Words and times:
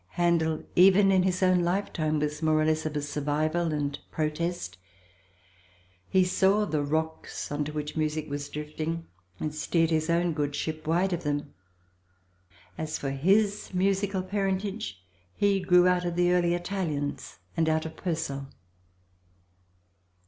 Handel 0.13 0.63
even 0.75 1.11
in 1.11 1.21
his 1.21 1.43
own 1.43 1.59
lifetime 1.59 2.17
was 2.19 2.41
more 2.41 2.59
or 2.59 2.65
less 2.65 2.87
of 2.87 2.95
a 2.95 3.03
survival 3.03 3.71
and 3.71 3.99
protest; 4.09 4.79
he 6.09 6.23
saw 6.23 6.65
the 6.65 6.81
rocks 6.81 7.51
on 7.51 7.63
to 7.65 7.71
which 7.71 7.95
music 7.95 8.27
was 8.27 8.49
drifting 8.49 9.05
and 9.39 9.53
steered 9.53 9.91
his 9.91 10.09
own 10.09 10.33
good 10.33 10.55
ship 10.55 10.87
wide 10.87 11.13
of 11.13 11.21
them; 11.21 11.53
as 12.79 12.97
for 12.97 13.11
his 13.11 13.71
musical 13.75 14.23
parentage, 14.23 15.03
he 15.35 15.59
grew 15.59 15.87
out 15.87 16.03
of 16.03 16.15
the 16.15 16.31
early 16.31 16.55
Italians 16.55 17.37
and 17.55 17.69
out 17.69 17.85
of 17.85 17.95
Purcell. 17.95 18.49